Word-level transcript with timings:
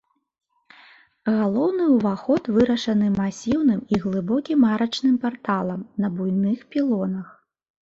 Галоўны 1.39 1.83
ўваход 1.95 2.49
вырашаны 2.55 3.07
масіўным 3.19 3.85
і 3.97 4.01
глыбокім 4.07 4.67
арачным 4.73 5.15
парталам 5.29 5.87
на 6.05 6.15
буйных 6.19 6.67
пілонах. 6.75 7.27